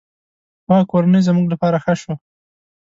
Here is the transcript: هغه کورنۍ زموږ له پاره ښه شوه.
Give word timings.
هغه 0.69 0.83
کورنۍ 0.91 1.21
زموږ 1.27 1.45
له 1.49 1.55
پاره 1.61 1.79
ښه 1.83 1.93
شوه. 2.01 2.15